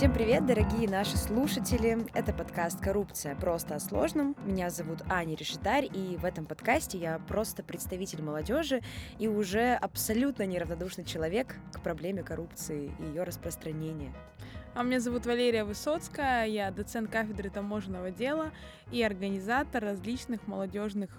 [0.00, 2.06] Всем привет, дорогие наши слушатели!
[2.14, 3.36] Это подкаст «Коррупция.
[3.36, 4.34] Просто о сложном».
[4.46, 8.80] Меня зовут Аня Решетарь, и в этом подкасте я просто представитель молодежи
[9.18, 14.14] и уже абсолютно неравнодушный человек к проблеме коррупции и ее распространения.
[14.74, 18.52] А меня зовут Валерия Высоцкая, я доцент кафедры таможенного дела
[18.90, 21.10] и организатор различных молодежных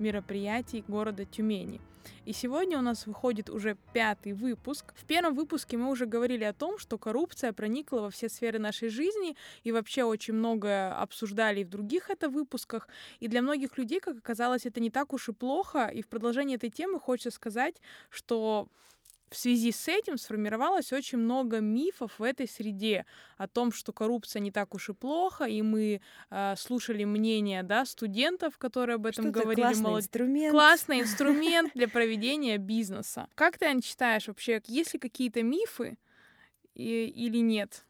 [0.00, 1.80] мероприятий города Тюмени.
[2.24, 4.92] И сегодня у нас выходит уже пятый выпуск.
[4.96, 8.88] В первом выпуске мы уже говорили о том, что коррупция проникла во все сферы нашей
[8.88, 12.88] жизни, и вообще очень многое обсуждали и в других это выпусках.
[13.20, 15.86] И для многих людей, как оказалось, это не так уж и плохо.
[15.86, 17.80] И в продолжении этой темы хочется сказать,
[18.10, 18.68] что
[19.30, 23.06] в связи с этим сформировалось очень много мифов в этой среде
[23.38, 27.84] о том, что коррупция не так уж и плохо, и мы э, слушали мнения да,
[27.84, 29.62] студентов, которые об этом Что-то говорили.
[29.62, 30.50] классный молод- инструмент.
[30.52, 33.28] Классный инструмент для проведения бизнеса.
[33.36, 35.96] Как ты, Ань, считаешь вообще, есть ли какие-то мифы
[36.74, 37.84] и- или нет?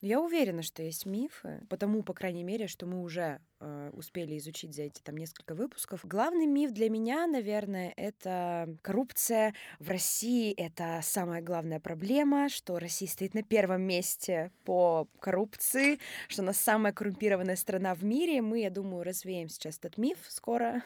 [0.00, 4.36] Но Я уверена, что есть мифы, потому, по крайней мере, что мы уже э, успели
[4.38, 6.04] изучить за эти там несколько выпусков.
[6.04, 10.52] Главный миф для меня, наверное, это коррупция в России.
[10.52, 15.98] Это самая главная проблема, что Россия стоит на первом месте по коррупции,
[16.28, 18.42] что она самая коррумпированная страна в мире.
[18.42, 20.82] Мы, я думаю, развеем сейчас этот миф скоро.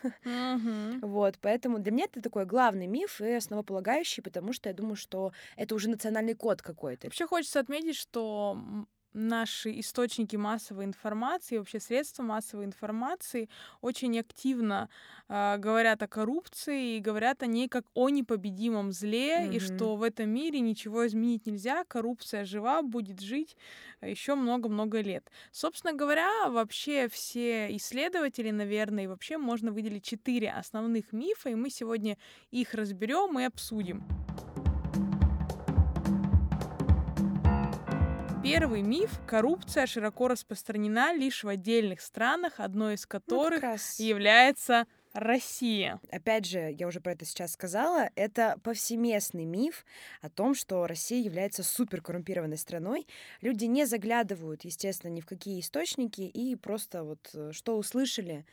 [1.03, 5.33] Вот, поэтому для меня это такой главный миф и основополагающий, потому что я думаю, что
[5.57, 7.07] это уже национальный код какой-то.
[7.07, 8.59] Вообще хочется отметить, что
[9.13, 13.49] наши источники массовой информации, вообще средства массовой информации
[13.81, 14.89] очень активно
[15.29, 19.61] э, говорят о коррупции и говорят о ней как о непобедимом зле, и Мгм.
[19.61, 23.57] что в этом мире ничего изменить нельзя, коррупция жива, будет жить
[24.03, 25.31] еще много-много лет.
[25.53, 31.71] Собственно говоря, вообще все исследователи, наверное, и вообще можно выделить четыре основных мифа, и мы
[31.71, 32.17] сегодня
[32.51, 34.05] их разберем и обсудим.
[38.51, 44.01] Первый миф– коррупция широко распространена лишь в отдельных странах, одной из Ну, которых раз.
[44.01, 46.01] является Россия.
[46.11, 49.85] Опять же, я уже про это сейчас сказала, это повсеместный миф
[50.23, 53.07] о том, что Россия является суперкоррумпированной страной.
[53.43, 58.47] Люди не заглядывают, естественно, ни в какие источники и просто вот э, что услышали,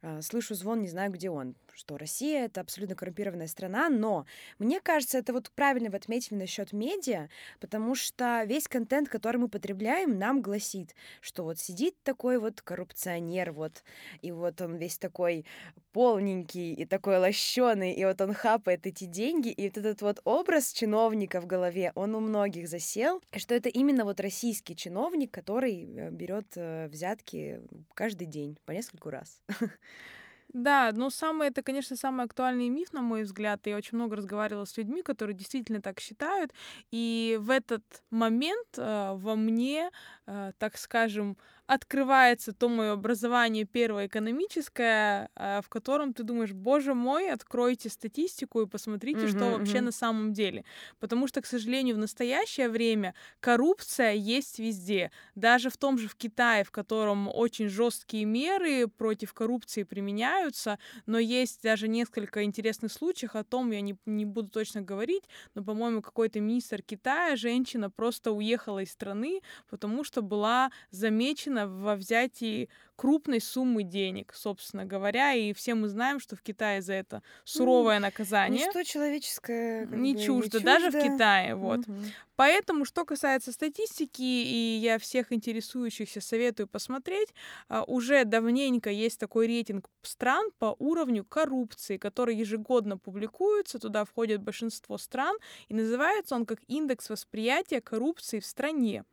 [0.00, 1.54] а, слышу звон, не знаю, где он.
[1.74, 4.26] Что Россия— это абсолютно коррумпированная страна, но
[4.60, 9.48] мне кажется, это вот правильно вы отметили насчет медиа, потому что весь контент, который мы
[9.48, 13.82] потребляем, нам гласит, что вот сидит такой вот коррупционер, вот,
[14.22, 15.44] и вот он весь такой
[15.92, 20.72] полненький и такой лощеный, и вот он хапает эти деньги, и вот этот вот образ
[20.72, 26.10] чиновника в голове, он у многих засел, что это именно вот российский чиновник, который э,
[26.10, 27.62] берет э, взятки
[27.94, 29.40] каждый день по нескольку раз.
[30.54, 33.66] Да, но самое, это, конечно, самый актуальный миф, на мой взгляд.
[33.66, 36.52] Я очень много разговаривала с людьми, которые действительно так считают.
[36.92, 39.90] И в этот момент э, во мне,
[40.26, 41.36] э, так скажем,
[41.66, 48.62] открывается то мое образование первое экономическое, э, в котором ты думаешь, боже мой, откройте статистику
[48.62, 49.80] и посмотрите, что Мгм, вообще мгм.
[49.80, 50.64] на самом деле.
[51.00, 55.10] Потому что, к сожалению, в настоящее время коррупция есть везде.
[55.34, 61.18] Даже в том же в Китае, в котором очень жесткие меры против коррупции применяются, но
[61.18, 66.02] есть даже несколько интересных случаев, о том я не, не буду точно говорить, но, по-моему,
[66.02, 73.40] какой-то министр Китая, женщина, просто уехала из страны, потому что была замечена во взятии крупной
[73.40, 78.66] суммы денег, собственно говоря, и все мы знаем, что в Китае за это суровое наказание.
[78.66, 81.14] Ничто человеческое Не бы чуждо, даже в чуждо.
[81.14, 81.86] Китае, вот.
[81.86, 82.04] Мгм.
[82.36, 87.28] Поэтому, что касается статистики, и я всех интересующихся советую посмотреть,
[87.68, 94.42] а, уже давненько есть такой рейтинг стран по уровню коррупции, который ежегодно публикуется, туда входит
[94.42, 95.36] большинство стран,
[95.68, 99.04] и называется он как индекс восприятия коррупции в стране.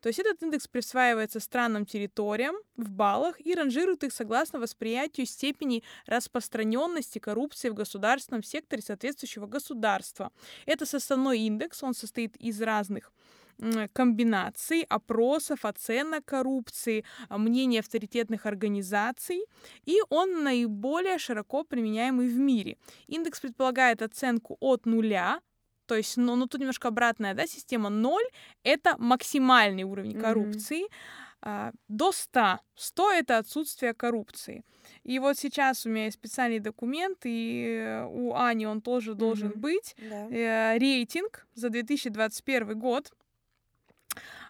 [0.00, 7.18] То есть этот индекс присваивается странам-территориям в баллах и ранжирует их согласно восприятию степени распространенности
[7.18, 10.32] коррупции в государственном секторе соответствующего государства.
[10.66, 13.12] Это составной индекс, он состоит из разных
[13.92, 19.44] комбинаций, опросов, оценок коррупции, мнений авторитетных организаций,
[19.84, 22.76] и он наиболее широко применяемый в мире.
[23.08, 25.40] Индекс предполагает оценку от нуля,
[25.88, 27.88] то есть, ну, ну тут немножко обратная да, система.
[27.88, 28.22] 0—
[28.62, 30.86] это максимальный уровень коррупции,
[31.40, 32.58] а, до 100.
[32.74, 34.64] 100— это отсутствие коррупции.
[35.02, 39.60] И вот сейчас у меня есть специальный документ, и у Ани он тоже должен Мгм.
[39.60, 39.96] быть.
[39.98, 40.26] Да.
[40.30, 43.12] Э, рейтинг за 2021 год.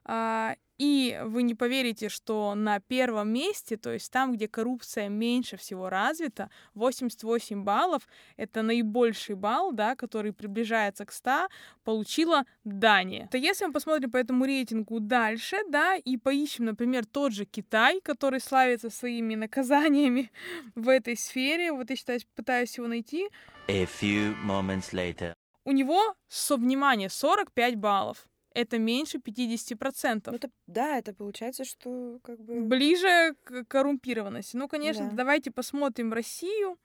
[0.04, 5.56] А, и вы не поверите, что на первом месте, то есть там, где коррупция меньше
[5.56, 8.06] всего развита, 88 баллов,
[8.36, 11.48] это наибольший балл, да, который приближается к 100,
[11.82, 13.28] получила Дания.
[13.30, 18.00] То если мы посмотрим по этому рейтингу дальше, да, и поищем, например, тот же Китай,
[18.00, 20.30] который славится своими наказаниями
[20.76, 23.28] в этой сфере, вот я считаю, пытаюсь его найти.
[23.66, 25.34] A few moments later.
[25.64, 28.28] У него, со внимание, 45 баллов
[28.58, 30.22] это меньше 50%.
[30.26, 32.60] Ну, это, да, это получается, что как бы...
[32.60, 34.56] Ближе к коррумпированности.
[34.56, 35.16] Ну, конечно, да.
[35.16, 36.78] давайте посмотрим Россию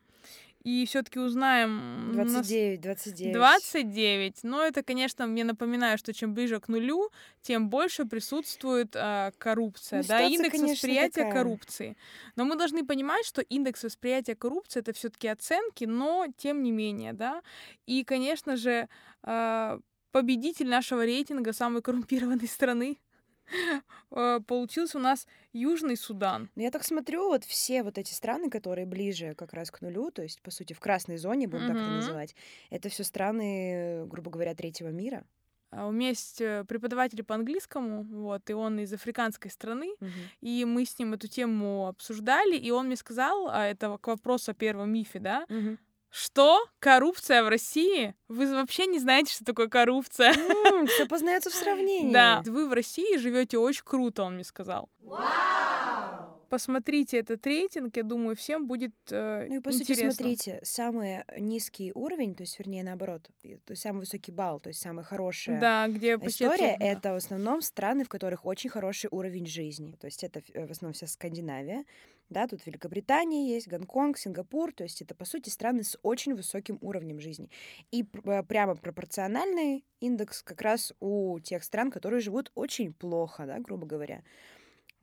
[0.63, 2.11] и все-таки узнаем...
[2.13, 3.33] 29, 29.
[3.33, 4.43] 29.
[4.43, 7.11] Но это, конечно, мне напоминаю, что чем ближе к нулю,
[7.41, 11.33] тем больше присутствует э, коррупция, ну, да, индекс конечно, восприятия такая.
[11.33, 11.97] коррупции.
[12.37, 17.11] Но мы должны понимать, что индекс восприятия коррупции это все-таки оценки, но тем не менее,
[17.11, 17.41] да.
[17.85, 18.87] И, конечно же,
[19.23, 19.79] э,
[20.13, 22.99] победитель нашего рейтинга самой коррумпированной страны
[24.11, 26.49] э, получился у нас Южный Судан.
[26.55, 30.11] Ну, я так смотрю, вот все вот эти страны, которые ближе как раз к нулю,
[30.11, 31.67] то есть, по сути, в красной зоне, будем mm-hmm.
[31.67, 32.35] так это называть,
[32.69, 35.25] это все страны, грубо говоря, третьего мира.
[35.71, 40.09] А у меня есть э, преподаватель по английскому, вот, и он из африканской страны, uh-huh.
[40.41, 44.51] и мы с ним эту тему обсуждали, и он мне сказал, а это к вопросу
[44.51, 45.79] о первом мифе, да, uh-huh.
[46.15, 46.63] Что?
[46.77, 48.13] Коррупция в России?
[48.27, 50.31] Вы вообще не знаете, что такое коррупция?
[50.31, 52.13] Mm, все познается в сравнении.
[52.13, 52.43] Да.
[52.45, 54.89] Вы в России живете очень круто, он мне сказал.
[54.99, 56.39] Вау!
[56.49, 60.11] Посмотрите этот рейтинг, я думаю, всем будет э, Ну и по интересно.
[60.11, 64.67] сути, смотрите, самый низкий уровень, то есть, вернее, наоборот, то есть самый высокий балл, то
[64.67, 66.85] есть самая хорошая да, где история, да.
[66.85, 69.97] это в основном страны, в которых очень хороший уровень жизни.
[69.99, 71.85] То есть это в основном вся Скандинавия,
[72.29, 76.77] да, тут Великобритания есть, Гонконг, Сингапур, то есть это, по сути, страны с очень высоким
[76.81, 77.49] уровнем жизни.
[77.91, 83.59] И э, прямо пропорциональный индекс как раз у тех стран, которые живут очень плохо, да,
[83.59, 84.23] грубо говоря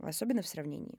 [0.03, 0.95] особенно в сравнении.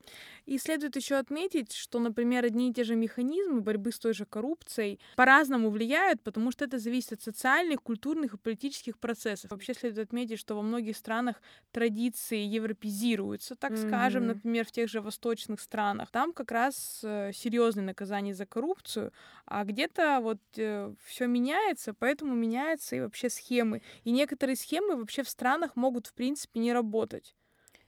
[0.46, 4.26] И следует еще отметить, что, например, одни и те же механизмы борьбы с той же
[4.26, 9.52] коррупцией по-разному влияют, потому что это зависит от социальных, культурных и политических процессов.
[9.52, 13.88] Вообще следует отметить, что во многих странах традиции европезируются, так mm-hmm.
[13.88, 16.12] скажем, например, в тех же восточных странах.
[16.12, 19.12] Там как раз э, серьезные наказания за коррупцию,
[19.46, 23.82] а где-то вот э, все меняется, поэтому меняются и вообще схемы.
[24.04, 27.36] И некоторые схемы вообще в странах могут, в принципе, не работать.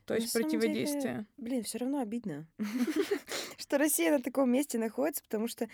[0.05, 1.13] То есть противодействие.
[1.13, 2.47] Деле, блин, все равно обидно,
[3.57, 5.67] что Россия на таком месте находится, потому что,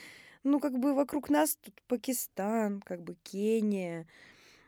[0.44, 4.08] ну, как бы вокруг нас тут Пакистан, как бы Кения,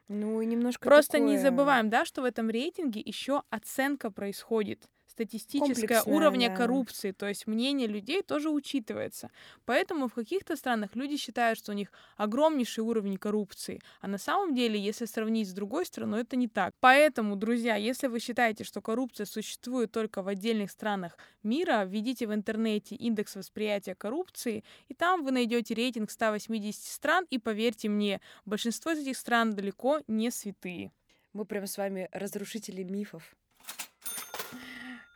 [0.08, 0.84] ну и немножко.
[0.84, 7.28] Просто не забываем, да, что в этом рейтинге еще оценка происходит статистическое уровня коррупции, то
[7.28, 9.30] есть мнение людей тоже учитывается.
[9.66, 14.56] Поэтому в каких-то странах люди считают, что у них огромнейший уровень коррупции, а на самом
[14.56, 16.74] деле, если сравнить с другой страной, это не так.
[16.80, 22.34] Поэтому, друзья, если вы считаете, что коррупция существует только в отдельных странах мира, введите в
[22.34, 28.92] интернете индекс восприятия коррупции, и там вы найдете рейтинг 180 стран, и поверьте мне, большинство
[28.92, 30.92] из этих стран далеко не святые.
[31.34, 33.36] Мы прям с вами разрушители мифов.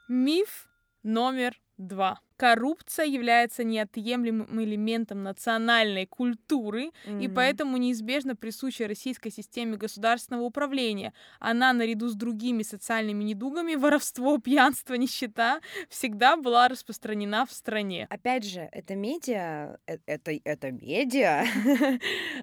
[0.07, 0.69] Миф
[1.01, 2.21] номер два.
[2.37, 7.23] Коррупция является неотъемлемым элементом национальной культуры mm-hmm.
[7.23, 11.13] и поэтому неизбежно присуща российской системе государственного управления.
[11.39, 18.07] Она наряду с другими социальными недугами, воровство, пьянство, нищета, всегда была распространена в стране.
[18.09, 21.45] Опять же, это медиа, э, это, это медиа,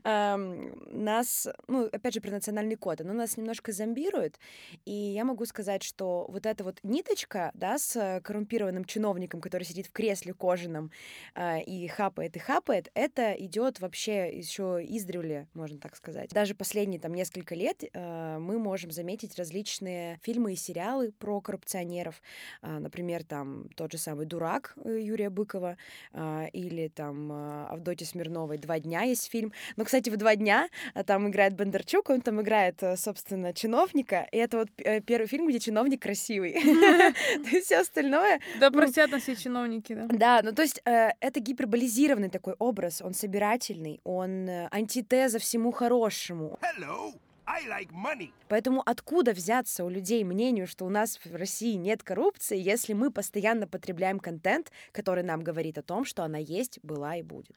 [0.92, 4.38] нас, ну, опять же, про национальный код, оно нас немножко зомбирует,
[4.84, 9.81] и я могу сказать, что вот эта вот ниточка, да, с коррумпированным чиновником, который сидит
[9.82, 10.90] сидит в кресле кожаном
[11.34, 16.30] э, и хапает и хапает, это идет вообще еще издревле, можно так сказать.
[16.30, 22.22] Даже последние там несколько лет э, мы можем заметить различные фильмы и сериалы про коррупционеров.
[22.62, 25.76] Э, например, там тот же самый «Дурак» Юрия Быкова
[26.12, 29.52] э, или там э, Авдотья Смирновой «Два дня» есть фильм.
[29.76, 30.68] Но, кстати, в «Два дня»
[31.06, 34.68] там играет Бондарчук, он там играет, собственно, чиновника, и это вот
[35.06, 36.52] первый фильм, где чиновник красивый.
[36.62, 38.40] То есть все остальное...
[38.60, 40.06] Да ну, простят нас все чиновники чиновники, да.
[40.08, 45.72] Да, ну то есть э, это гиперболизированный такой образ, он собирательный, он э, антитеза всему
[45.72, 46.58] хорошему.
[46.60, 47.12] Hello.
[47.44, 48.30] I like money.
[48.48, 53.10] Поэтому откуда взяться у людей мнению, что у нас в России нет коррупции, если мы
[53.10, 57.50] постоянно потребляем контент, который нам говорит о том, что она есть, была и будет?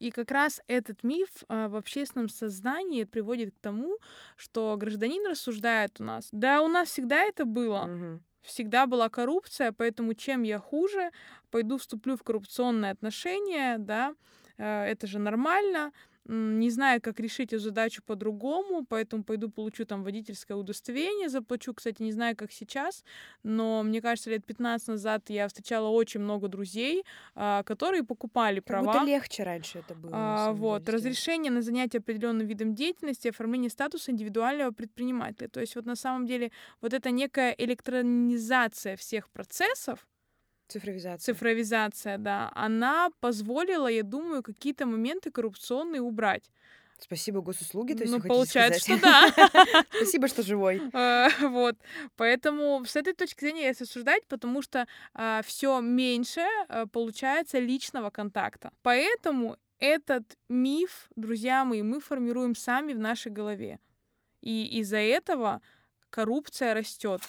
[0.00, 3.98] И как раз этот миф а, в общественном сознании приводит к тому,
[4.36, 6.28] что гражданин рассуждает у нас.
[6.32, 7.84] Да, у нас всегда это было.
[7.84, 11.10] Угу всегда была коррупция, поэтому чем я хуже,
[11.50, 14.14] пойду вступлю в коррупционные отношения, да,
[14.58, 15.92] э, это же нормально,
[16.26, 22.02] не знаю, как решить эту задачу по-другому, поэтому пойду получу там водительское удостоверение, заплачу, кстати,
[22.02, 23.04] не знаю, как сейчас,
[23.42, 28.66] но мне кажется, лет 15 назад я встречала очень много друзей, а, которые покупали Как
[28.66, 28.92] права.
[28.92, 30.10] будто легче раньше это было.
[30.14, 35.48] А, вот, деле, разрешение на занятие определенным видом деятельности, оформление статуса индивидуального предпринимателя.
[35.48, 40.06] То есть вот на самом деле вот эта некая электронизация всех процессов,
[40.70, 41.34] Цифровизация.
[41.34, 46.50] цифровизация, да, она позволила, я думаю, какие-то моменты коррупционные убрать.
[46.98, 49.00] Спасибо госуслуги, то есть Ну, получается, сказать.
[49.00, 49.84] что да.
[49.96, 50.82] Спасибо, что живой.
[50.92, 51.76] Э, Вот.
[52.16, 54.86] Поэтому с этой точки зрения если рассуждать, потому что
[55.44, 58.70] все меньше э, получается личного контакта.
[58.82, 63.78] Поэтому этот миф, друзья мои, мы формируем сами в нашей голове.
[64.42, 65.62] И из-за этого
[66.10, 67.22] коррупция растет.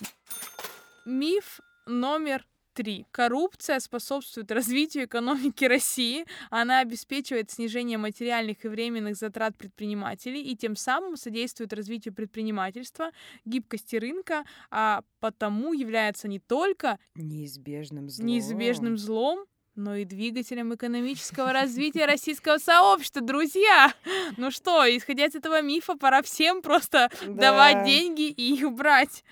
[1.05, 3.05] Миф номер три.
[3.11, 6.25] Коррупция способствует развитию экономики России.
[6.49, 13.11] Она обеспечивает снижение материальных и временных затрат предпринимателей и тем самым содействует развитию предпринимательства,
[13.45, 18.27] гибкости рынка, а потому является не только Неизбежным злом.
[18.27, 23.21] неизбежным злом, но и двигателем экономического развития российского сообщества.
[23.21, 23.93] Друзья,
[24.37, 27.85] ну что, исходя из этого мифа, пора всем просто давать Да.
[27.85, 29.23] деньги и их брать.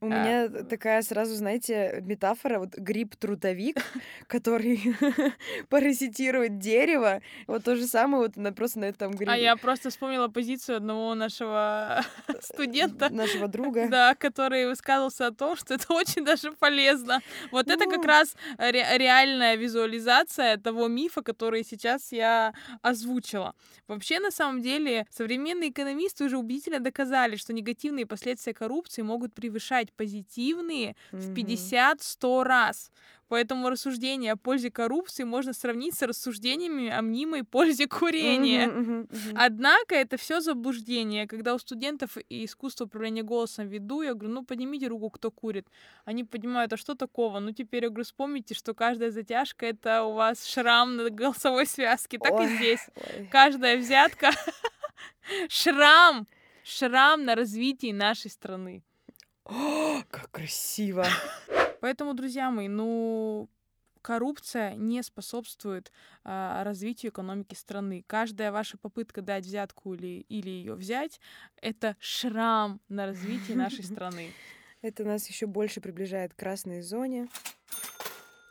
[0.00, 3.76] У А, меня такая сразу, знаете, метафора, вот гриб-трутовик,
[4.26, 4.80] который
[5.68, 7.20] паразитирует дерево.
[7.46, 9.32] Вот то же самое вот на, просто на этом грибе.
[9.32, 12.02] А я просто вспомнила позицию одного нашего
[12.40, 13.88] студента, Нашего друга.
[13.88, 17.20] да, который высказался о том, что это очень даже полезно.
[17.50, 18.02] Вот это как Ну.
[18.04, 23.54] раз ре- реальная визуализация того мифа, который сейчас я озвучила.
[23.88, 29.85] Вообще, на самом деле, современные экономисты уже убедительно доказали, что негативные последствия коррупции могут превышать
[29.92, 31.34] позитивные в Мгм.
[31.34, 32.90] 50-100 раз.
[33.28, 38.68] Поэтому рассуждение о пользе коррупции можно сравнить с рассуждениями о мнимой пользе курения.
[38.68, 39.36] Мгм, мгм, мгм.
[39.36, 41.26] Однако это все заблуждение.
[41.26, 45.66] Когда у студентов и искусство управления голосом веду, я говорю, ну поднимите руку, кто курит.
[46.04, 47.40] Они поднимают, а что такого?
[47.40, 52.18] Ну теперь я говорю, вспомните, что каждая затяжка это у вас шрам на голосовой связке.
[52.18, 52.86] Так и Ой, здесь.
[52.94, 53.28] ой.
[53.32, 54.30] Каждая взятка
[55.48, 56.26] шрам,
[56.62, 58.82] шрам на развитии нашей страны.
[59.48, 61.06] О, как красиво.
[61.80, 63.48] Поэтому, друзья мои, ну
[64.02, 65.90] коррупция не способствует
[66.22, 68.04] а, развитию экономики страны.
[68.06, 71.20] Каждая ваша попытка дать взятку или, или ее взять,
[71.60, 74.32] это шрам на развитии нашей страны.
[74.80, 77.28] Это нас еще больше приближает к красной зоне.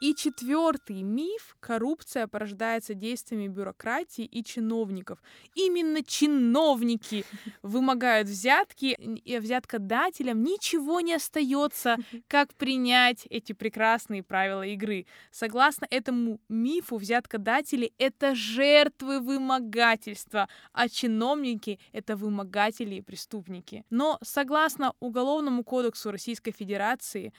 [0.06, 5.18] И четвертый миф— коррупция порождается действиями бюрократии и чиновников.
[5.56, 7.26] Именно чиновники
[7.64, 11.98] вымогают взятки, и взяткодателям ничего не остается,
[12.28, 15.08] как принять эти прекрасные правила игры.
[15.32, 23.84] Согласно этому мифу, взяткодатели— это жертвы вымогательства, а чиновники— это вымогатели и преступники.
[23.90, 27.34] Но согласно Уголовному кодексу Российской Федерации,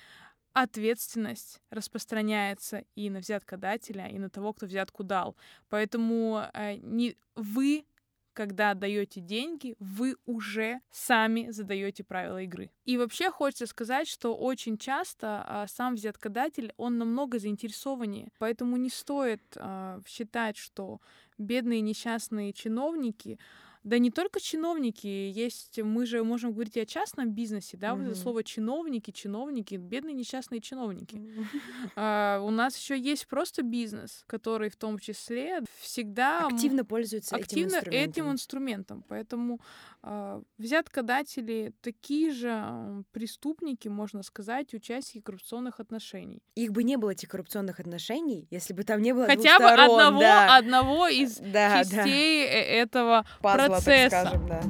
[0.62, 5.36] ответственность распространяется и на взяткодателя, и на того, кто взятку дал.
[5.68, 7.84] Поэтому э, не вы,
[8.32, 12.70] когда даете деньги, вы уже сами задаете правила игры.
[12.86, 18.28] И вообще хочется сказать, что очень часто а, сам взяткодатель, он намного заинтересованнее.
[18.38, 21.00] Поэтому не стоит а, считать, что
[21.36, 23.38] бедные несчастные чиновники
[23.86, 28.04] да не только чиновники, есть, мы же можем говорить и о частном бизнесе, да, вот
[28.04, 31.22] это слово чиновники, чиновники, бедные несчастные чиновники.
[31.98, 37.76] А, у нас еще есть просто бизнес, который в том числе всегда Активно пользуются активно
[37.76, 38.32] этим этим инструментом.
[38.32, 39.04] инструментом.
[39.08, 39.60] Поэтому
[40.02, 46.42] а, взяткодатели такие же преступники, можно сказать, участники коррупционных отношений.
[46.54, 50.00] Их бы не было, этих коррупционных отношений, если бы там не было Хотя бы сторон,
[50.00, 50.56] одного, да.
[50.56, 51.84] одного из Да, да.
[51.84, 54.20] частей э- этого Пазла, так процесса.
[54.26, 54.62] скажем, да.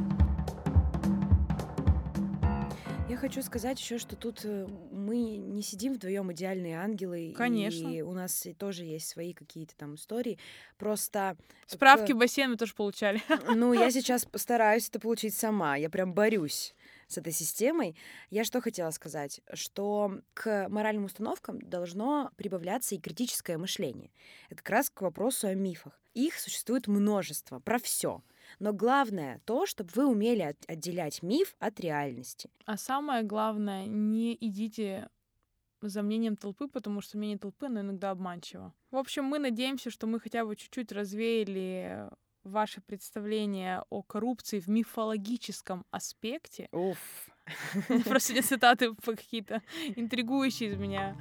[3.09, 7.89] Я хочу сказать еще, что тут э, мы не сидим вдвоем идеальные ангелы, Конечно.
[7.89, 10.39] и у нас тоже есть свои какие-то там истории.
[10.77, 11.37] Просто
[11.67, 13.23] Справки к- в бассейн мы тоже получали.
[13.55, 15.77] Ну, я сейчас постараюсь это получить сама.
[15.77, 16.75] Я прям борюсь
[17.07, 17.97] с этой системой.
[18.31, 19.41] Я что хотела сказать?
[19.53, 24.11] Что к моральным установкам должно прибавляться и критическое мышление.
[24.51, 25.99] Это как раз к вопросу о мифах.
[26.15, 28.21] Их существует множество, про все.
[28.59, 32.51] Но главное то, чтобы вы умели от- отделять миф от реальности.
[32.65, 35.09] А самое главное, не идите
[35.83, 38.73] за мнением толпы, потому что мнение толпы, оно иногда обманчиво.
[38.91, 42.09] В общем, мы надеемся, что мы хотя бы чуть-чуть развеяли
[42.45, 46.69] ваше представление о коррупции в мифологическом аспекте.
[46.73, 47.29] Уф.
[48.05, 49.63] Просто не цитаты какие-то
[49.97, 51.17] интригующие из меня.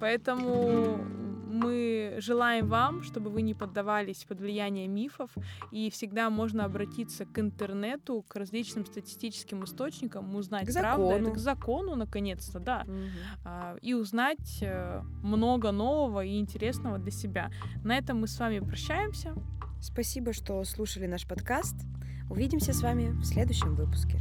[0.00, 1.19] Поэтому
[1.60, 5.30] мы желаем вам, чтобы вы не поддавались под влияние мифов,
[5.70, 11.34] и всегда можно обратиться к интернету, к различным статистическим источникам, узнать К правду, это закону.
[11.34, 12.86] к закону, наконец-то, да,
[13.44, 17.50] а, и узнать э, много нового и интересного для себя.
[17.84, 19.34] На этом мы с вами прощаемся.
[19.80, 21.76] Спасибо, что слушали наш подкаст.
[22.28, 24.20] Увидимся с вами в следующем выпуске.